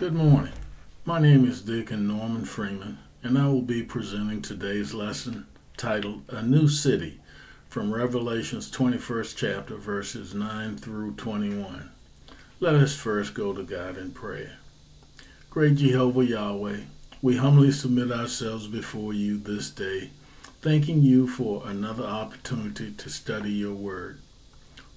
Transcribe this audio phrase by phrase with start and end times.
[0.00, 0.54] Good morning.
[1.04, 6.42] My name is Deacon Norman Freeman, and I will be presenting today's lesson titled A
[6.42, 7.20] New City
[7.68, 11.90] from Revelation's 21st chapter, verses 9 through 21.
[12.60, 14.56] Let us first go to God in prayer.
[15.50, 16.80] Great Jehovah Yahweh,
[17.20, 20.12] we humbly submit ourselves before you this day,
[20.62, 24.18] thanking you for another opportunity to study your word.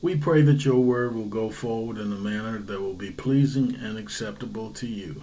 [0.03, 3.73] We pray that your word will go forward in a manner that will be pleasing
[3.75, 5.21] and acceptable to you.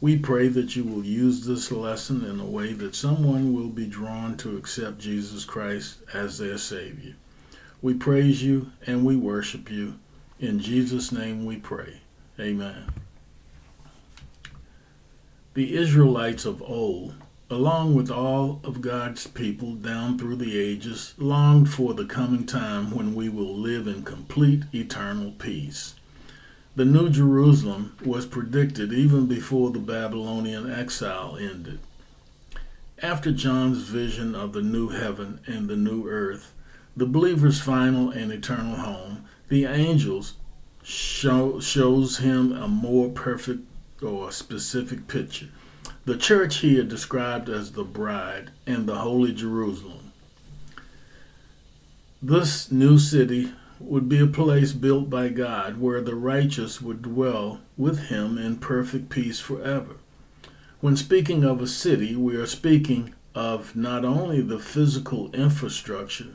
[0.00, 3.86] We pray that you will use this lesson in a way that someone will be
[3.86, 7.14] drawn to accept Jesus Christ as their Savior.
[7.80, 10.00] We praise you and we worship you.
[10.40, 12.00] In Jesus' name we pray.
[12.40, 12.86] Amen.
[15.54, 17.14] The Israelites of old
[17.54, 22.90] along with all of God's people down through the ages, longed for the coming time
[22.90, 25.94] when we will live in complete eternal peace.
[26.74, 31.78] The New Jerusalem was predicted even before the Babylonian exile ended.
[33.00, 36.52] After John's vision of the new heaven and the new earth,
[36.96, 40.34] the believer's final and eternal home, the angels
[40.82, 43.60] show, shows him a more perfect
[44.02, 45.50] or specific picture
[46.04, 50.12] the church here described as the bride and the holy Jerusalem.
[52.22, 57.60] This new city would be a place built by God where the righteous would dwell
[57.76, 59.96] with him in perfect peace forever.
[60.80, 66.34] When speaking of a city, we are speaking of not only the physical infrastructure,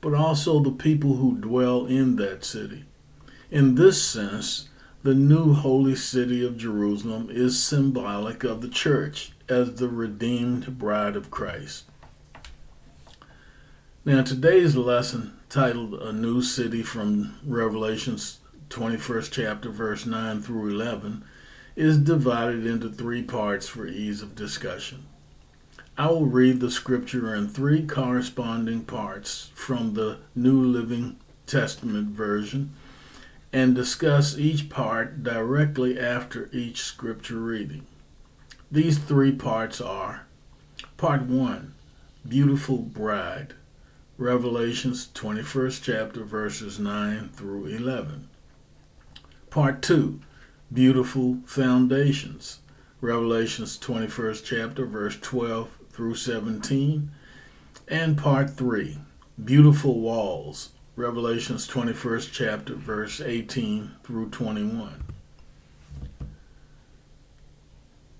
[0.00, 2.84] but also the people who dwell in that city.
[3.50, 4.68] In this sense,
[5.04, 11.14] the new holy city of Jerusalem is symbolic of the church as the redeemed bride
[11.14, 11.84] of Christ.
[14.06, 18.38] Now, today's lesson, titled A New City from Revelation's
[18.70, 21.22] 21st chapter, verse 9 through 11,
[21.76, 25.04] is divided into three parts for ease of discussion.
[25.98, 32.74] I will read the scripture in three corresponding parts from the New Living Testament version
[33.54, 37.86] and discuss each part directly after each scripture reading.
[38.68, 40.26] These three parts are
[40.96, 41.72] Part 1
[42.26, 43.54] Beautiful Bride,
[44.18, 48.28] Revelations 21st chapter, verses 9 through 11.
[49.50, 50.20] Part 2
[50.72, 52.58] Beautiful Foundations,
[53.00, 57.08] Revelations 21st chapter, verse 12 through 17.
[57.86, 58.98] And Part 3
[59.44, 65.02] Beautiful Walls, Revelations 21st chapter, verse 18 through 21.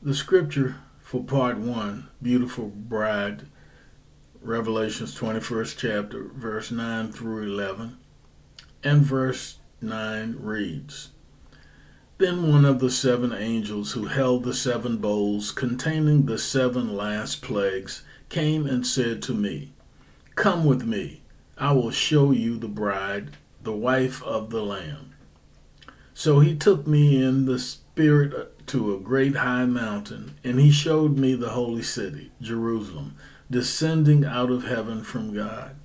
[0.03, 3.47] The scripture for part 1, Beautiful Bride,
[4.43, 7.97] Revelations 21st chapter, verse 9 through 11,
[8.83, 11.11] and verse 9 reads
[12.19, 17.41] Then one of the seven angels who held the seven bowls containing the seven last
[17.41, 19.75] plagues came and said to me,
[20.35, 21.21] Come with me
[21.57, 23.31] I will show you the bride,
[23.63, 25.15] the wife of the Lamb.
[26.13, 31.17] So he took me in the Spirit to a great high mountain, and he showed
[31.17, 33.17] me the holy city, Jerusalem,
[33.51, 35.77] descending out of heaven from God.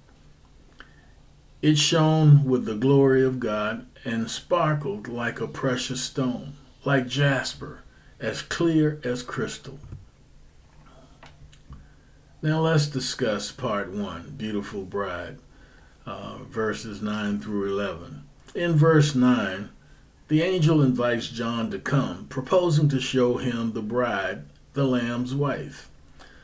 [1.61, 6.53] It shone with the glory of God and sparkled like a precious stone,
[6.83, 7.83] like jasper,
[8.19, 9.77] as clear as crystal.
[12.41, 15.37] Now let's discuss part one Beautiful Bride
[16.09, 18.23] uh, verses 9 through 11.
[18.55, 19.69] In verse 9,
[20.27, 25.89] the angel invites John to come, proposing to show him the bride, the Lamb's wife.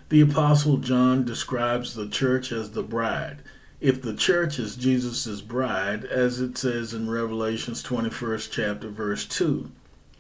[0.10, 3.40] The Apostle John describes the church as the bride.
[3.82, 9.72] If the church is Jesus' bride, as it says in Revelation's 21st chapter, verse 2,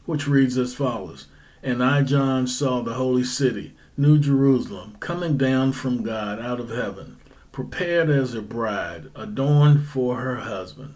[0.05, 1.27] which reads as follows
[1.61, 6.69] And I, John, saw the holy city, New Jerusalem, coming down from God out of
[6.69, 7.17] heaven
[7.55, 10.93] prepared as a bride, adorned for her husband.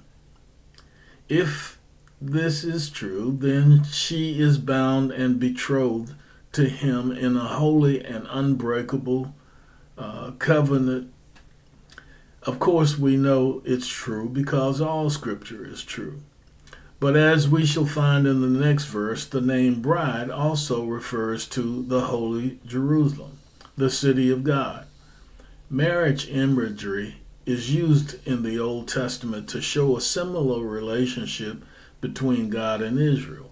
[1.30, 1.80] If
[2.20, 6.16] this is true, then she is bound and betrothed
[6.52, 9.34] to him in a holy and unbreakable
[9.98, 11.14] uh, covenant.
[12.44, 16.20] Of course, we know it's true because all scripture is true.
[17.00, 21.86] But as we shall find in the next verse, the name bride also refers to
[21.88, 23.40] the holy Jerusalem,
[23.78, 24.89] the city of God.
[25.72, 31.64] Marriage imagery is used in the Old Testament to show a similar relationship
[32.02, 33.52] between God and Israel.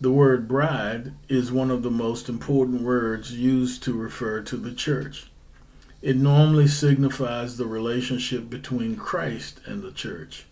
[0.00, 4.72] The word bride is one of the most important words used to refer to the
[4.72, 5.30] church.
[6.00, 10.46] It normally signifies the relationship between Christ and the church.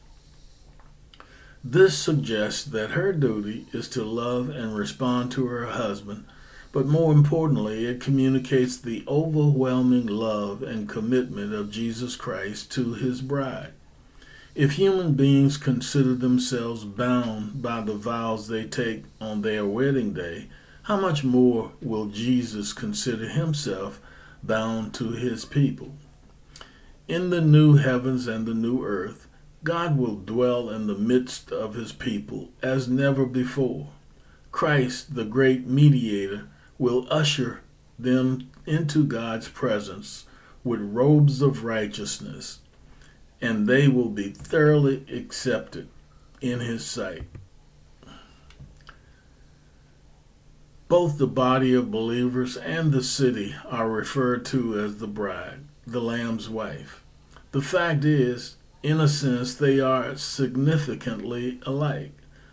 [1.63, 6.27] This suggests that her duty is to love and respond to her husband,
[6.75, 13.23] but more importantly, it communicates the overwhelming love and commitment of Jesus Christ to his
[13.23, 13.75] bride.
[14.57, 20.49] If human beings consider themselves bound by the vows they take on their wedding day,
[20.83, 24.01] how much more will Jesus consider himself
[24.43, 25.95] bound to his people?
[27.07, 29.29] In the new heavens and the new earth,
[29.63, 33.91] God will dwell in the midst of his people as never before.
[34.51, 36.49] Christ, the great mediator,
[36.79, 37.63] will usher
[37.99, 40.25] them into God's presence
[40.63, 42.61] with robes of righteousness
[43.45, 45.87] and they will be thoroughly accepted
[46.41, 47.25] in his sight.
[50.89, 56.01] Both the body of believers and the city are referred to as the bride, the
[56.01, 57.05] Lamb's wife.
[57.53, 62.13] The fact is, in a sense, they are significantly alike.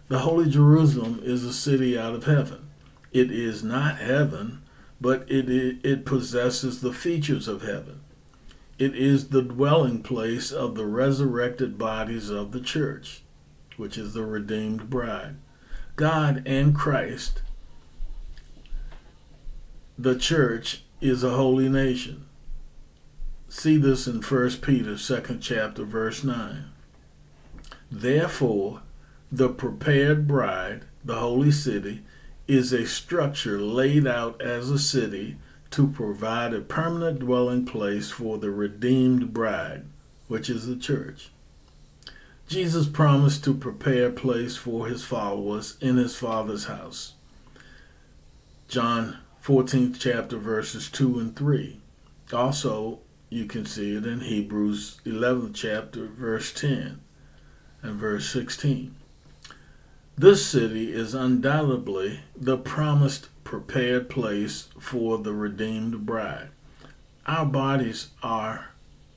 [0.09, 2.70] The Holy Jerusalem is a city out of heaven.
[3.11, 4.61] It is not heaven,
[4.99, 5.49] but it,
[5.83, 8.01] it, possesses the features of heaven.
[8.77, 13.21] It is the dwelling place of the resurrected bodies of the church,
[13.77, 15.35] which is the redeemed bride.
[15.95, 17.41] God and Christ,
[19.97, 22.25] the church, is a holy nation.
[23.49, 26.65] See this in 1 Peter 2nd chapter verse 9.
[27.91, 28.81] Therefore,
[29.31, 32.03] the prepared bride, the holy city,
[32.47, 35.37] is a structure laid out as a city
[35.71, 39.85] to provide a permanent dwelling place for the redeemed bride,
[40.27, 41.31] which is the church.
[42.47, 47.13] Jesus promised to prepare a place for his followers in his Father's house.
[48.67, 51.79] John 14th chapter verses 2 and 3.
[52.33, 52.99] Also,
[53.29, 56.99] you can see it in Hebrews 11th chapter verse 10
[57.81, 58.95] and verse 16.
[60.21, 66.49] This city is undoubtedly the promised prepared place for the redeemed bride.
[67.25, 68.67] Our bodies are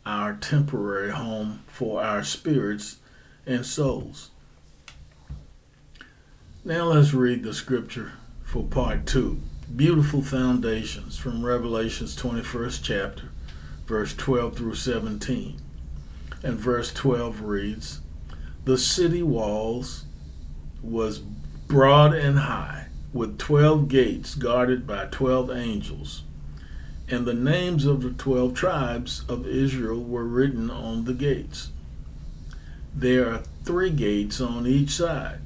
[0.07, 3.01] our temporary home for our spirits
[3.45, 4.31] and souls.
[6.65, 8.13] Now let's read the scripture
[8.43, 9.43] for part two.
[9.77, 13.29] Beautiful foundations from Revelation's 21st chapter,
[13.85, 15.61] verse 12 through 17.
[16.43, 18.01] And verse 12 reads
[18.65, 20.07] The city walls
[20.85, 26.23] was broad and high, with twelve gates guarded by twelve angels.
[27.09, 31.71] And the names of the twelve tribes of Israel were written on the gates.
[32.95, 35.41] There are three gates on each side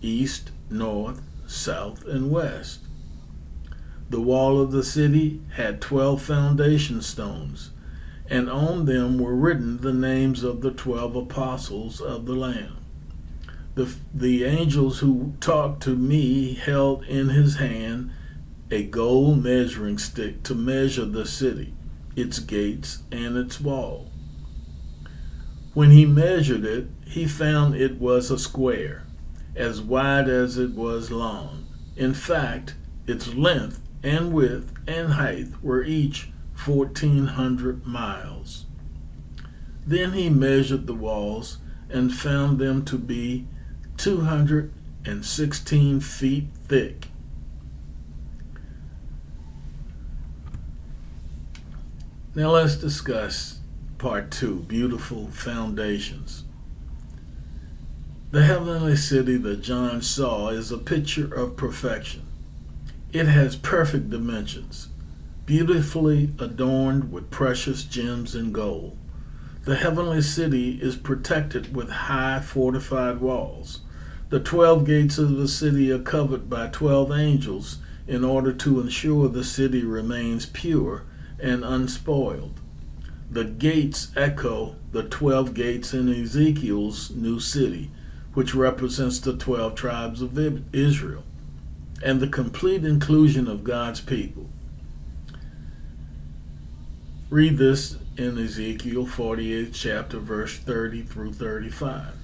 [0.00, 2.80] east, north, south, and west.
[4.10, 7.70] The wall of the city had twelve foundation stones,
[8.30, 12.77] and on them were written the names of the twelve apostles of the Lamb
[13.78, 18.10] the, the angels who talked to me held in his hand
[18.72, 21.72] a gold measuring stick to measure the city,
[22.16, 24.10] its gates, and its wall.
[25.74, 29.06] When he measured it, he found it was a square,
[29.54, 31.66] as wide as it was long.
[31.96, 32.74] In fact,
[33.06, 36.30] its length and width and height were each
[36.64, 38.66] 1,400 miles.
[39.86, 41.58] Then he measured the walls
[41.88, 43.46] and found them to be
[43.98, 47.08] 216 feet thick.
[52.36, 53.58] Now let's discuss
[53.98, 56.44] part two beautiful foundations.
[58.30, 62.24] The heavenly city that John saw is a picture of perfection.
[63.12, 64.90] It has perfect dimensions,
[65.44, 68.96] beautifully adorned with precious gems and gold.
[69.64, 73.80] The heavenly city is protected with high fortified walls.
[74.30, 79.26] The twelve gates of the city are covered by twelve angels in order to ensure
[79.26, 81.04] the city remains pure
[81.40, 82.60] and unspoiled.
[83.30, 87.90] The gates echo the twelve gates in Ezekiel's new city,
[88.34, 90.38] which represents the twelve tribes of
[90.74, 91.24] Israel,
[92.04, 94.50] and the complete inclusion of God's people.
[97.30, 102.17] Read this in Ezekiel 48, chapter, verse 30 through 35.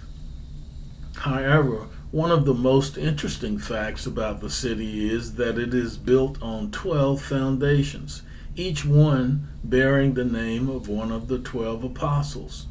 [1.16, 6.40] However, one of the most interesting facts about the city is that it is built
[6.42, 8.22] on 12 foundations,
[8.56, 12.66] each one bearing the name of one of the 12 apostles,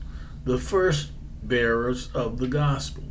[0.46, 3.04] the first bearers of the gospel.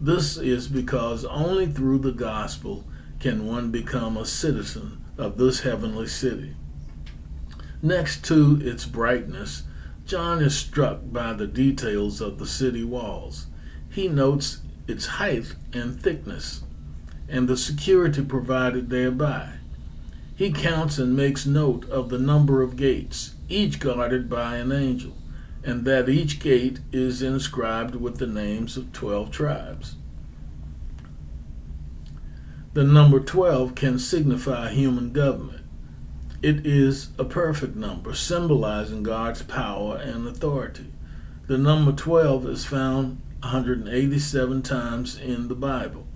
[0.00, 2.84] This is because only through the gospel
[3.20, 6.56] can one become a citizen of this heavenly city.
[7.80, 9.64] Next to its brightness,
[10.04, 13.46] John is struck by the details of the city walls.
[13.92, 16.62] He notes its height and thickness,
[17.28, 19.54] and the security provided thereby.
[20.34, 25.12] He counts and makes note of the number of gates, each guarded by an angel,
[25.62, 29.96] and that each gate is inscribed with the names of 12 tribes.
[32.72, 35.66] The number 12 can signify human government.
[36.40, 40.86] It is a perfect number, symbolizing God's power and authority.
[41.46, 46.06] The number 12 is found 187 times in the Bible.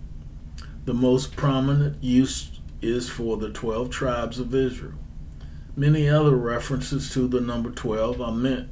[0.84, 4.94] The most prominent use is for the 12 tribes of Israel.
[5.74, 8.70] Many other references to the number 12 are meant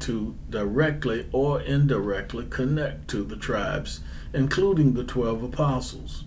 [0.00, 4.00] to directly or indirectly connect to the tribes,
[4.32, 6.24] including the 12 apostles.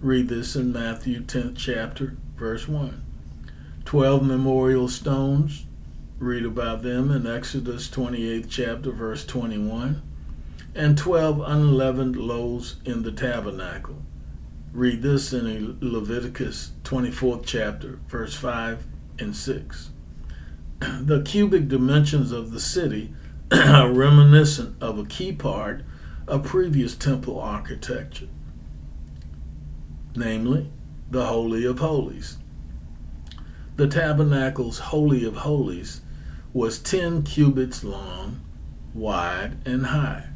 [0.00, 3.04] Read this in Matthew 10th chapter, verse 1.
[3.84, 5.66] 12 memorial stones,
[6.18, 10.02] read about them in Exodus 28th chapter, verse 21.
[10.74, 14.02] And 12 unleavened loaves in the tabernacle,
[14.72, 18.86] Read this in Leviticus 24th chapter, verse 5
[19.18, 19.90] and 6.
[20.80, 23.12] The cubic dimensions of the city
[23.52, 25.82] are reminiscent of a key part
[26.26, 28.28] of previous temple architecture,
[30.16, 30.70] namely
[31.10, 32.38] the Holy of Holies.
[33.76, 36.00] The tabernacle's Holy of Holies
[36.54, 38.40] was 10 cubits long,
[38.94, 40.31] wide, and high.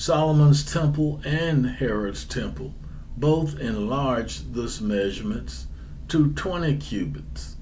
[0.00, 2.74] Solomon's temple and Herod's temple
[3.18, 5.66] both enlarged this measurements
[6.08, 7.56] to 20 cubits.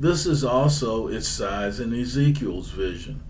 [0.00, 3.22] This is also its size in Ezekiel's vision.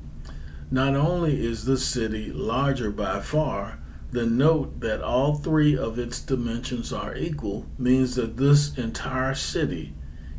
[0.70, 3.80] Not only is this city larger by far,
[4.12, 9.92] the note that all three of its dimensions are equal means that this entire city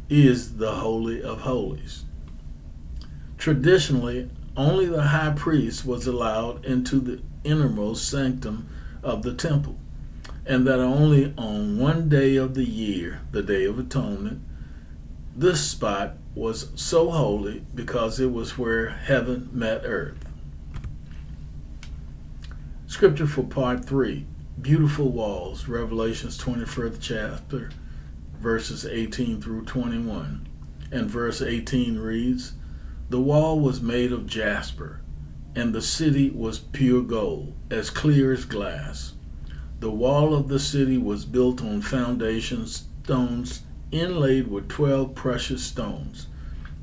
[0.10, 2.06] is the Holy of Holies.
[3.38, 8.70] Traditionally, only the high priest was allowed into the innermost sanctum
[9.04, 9.78] of the temple
[10.46, 14.42] and that only on one day of the year, the Day of Atonement,
[15.36, 20.18] this spot was so holy because it was where heaven met earth.
[22.88, 24.26] Scripture for part 3
[24.62, 27.70] Beautiful Walls, Revelations 21st chapter,
[28.40, 30.48] verses 18 through 21.
[30.92, 32.54] And verse 18 reads
[33.10, 35.02] The wall was made of jasper,
[35.56, 39.14] and the city was pure gold, as clear as glass.
[39.80, 46.28] The wall of the city was built on foundation stones inlaid with 12 precious stones.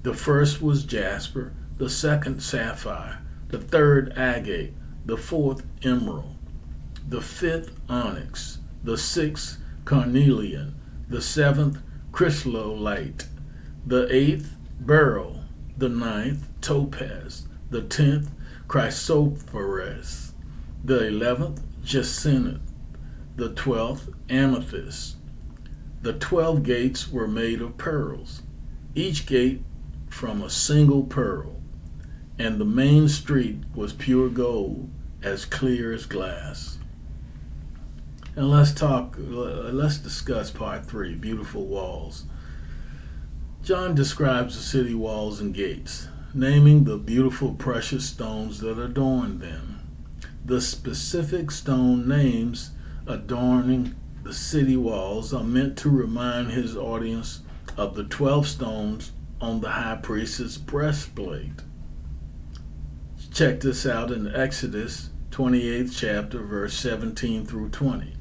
[0.02, 4.74] The first was jasper, the second sapphire, the third agate,
[5.06, 6.36] the fourth emerald,
[7.08, 10.74] the fifth onyx, the sixth carnelian,
[11.08, 11.78] the seventh
[12.12, 13.26] chrysolite,
[13.86, 15.44] the eighth beryl,
[15.76, 18.30] the ninth topaz, the tenth
[18.68, 20.32] chrysoprase,
[20.84, 22.60] the eleventh jacinth,
[23.36, 25.16] the twelfth amethyst.
[26.02, 28.42] The twelve gates were made of pearls,
[28.94, 29.62] each gate
[30.10, 31.60] from a single pearl,
[32.38, 34.90] and the main street was pure gold,
[35.22, 36.78] as clear as glass.
[38.36, 42.26] And let's talk, let's discuss part three beautiful walls.
[43.62, 49.80] John describes the city walls and gates, naming the beautiful precious stones that adorn them.
[50.44, 52.72] The specific stone names
[53.06, 57.40] adorning the city walls are meant to remind his audience
[57.76, 61.62] of the 12 stones on the high priest's breastplate.
[63.32, 68.14] Check this out in Exodus 28th chapter, verse 17 through 20.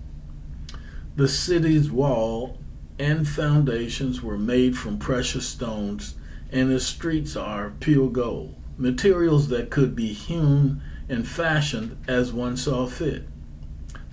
[1.15, 2.59] The city's wall
[2.99, 6.15] and foundations were made from precious stones,
[6.51, 12.57] and its streets are pure gold, materials that could be hewn and fashioned as one
[12.57, 13.23] saw fit.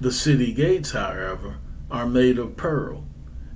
[0.01, 1.59] The city gates, however,
[1.91, 3.05] are made of pearl,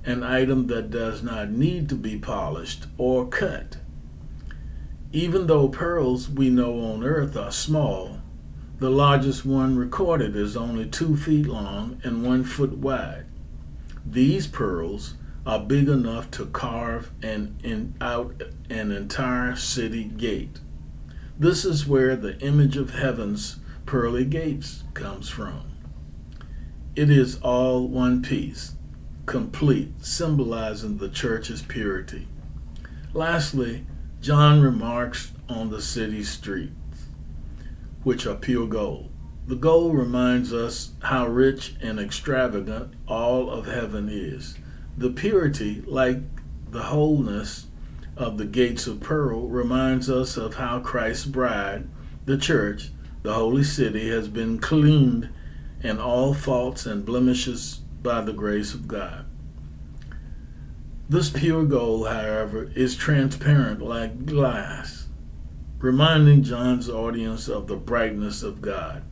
[0.05, 3.77] an item that does not need to be polished or cut.
[5.11, 8.19] Even though pearls we know on earth are small,
[8.79, 13.25] the largest one recorded is only two feet long and one foot wide.
[14.05, 15.15] These pearls
[15.49, 18.39] are big enough to carve an, in, out
[18.69, 20.59] an entire city gate.
[21.39, 23.55] This is where the image of heaven's
[23.87, 25.63] pearly gates comes from.
[26.95, 28.75] It is all one piece,
[29.25, 32.27] complete, symbolizing the church's purity.
[33.11, 33.87] Lastly,
[34.21, 37.07] John remarks on the city streets,
[38.03, 39.09] which are pure gold.
[39.47, 44.55] The gold reminds us how rich and extravagant all of heaven is.
[44.99, 46.19] The purity, like
[46.71, 47.67] the wholeness
[48.17, 51.87] of the gates of pearl, reminds us of how Christ's bride,
[52.25, 52.89] the church,
[53.23, 55.29] the holy city, has been cleaned
[55.81, 59.25] in all faults and blemishes by the grace of God.
[61.07, 65.07] This pure gold, however, is transparent like glass,
[65.77, 69.03] reminding John's audience of the brightness of God.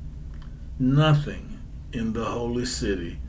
[0.78, 1.60] Nothing
[1.94, 3.22] in the holy city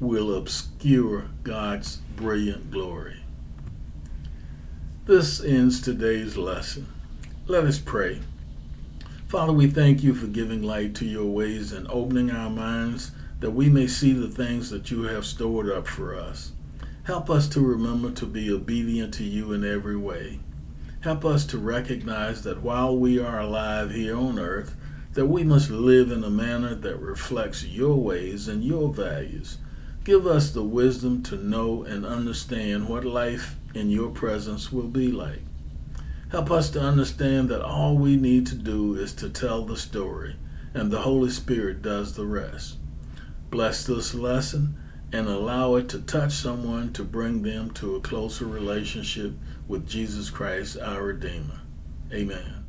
[0.00, 3.20] will obscure God's brilliant glory.
[5.06, 6.86] This ends today's lesson.
[7.46, 8.20] Let us pray.
[9.26, 13.50] Father, we thank you for giving light to your ways and opening our minds that
[13.50, 16.52] we may see the things that you have stored up for us.
[17.04, 20.40] Help us to remember to be obedient to you in every way.
[21.00, 24.76] Help us to recognize that while we are alive here on earth,
[25.14, 29.58] that we must live in a manner that reflects your ways and your values.
[30.08, 35.12] Give us the wisdom to know and understand what life in your presence will be
[35.12, 35.42] like.
[36.30, 40.36] Help us to understand that all we need to do is to tell the story,
[40.72, 42.78] and the Holy Spirit does the rest.
[43.50, 44.78] Bless this lesson
[45.12, 49.34] and allow it to touch someone to bring them to a closer relationship
[49.66, 51.60] with Jesus Christ, our Redeemer.
[52.10, 52.67] Amen.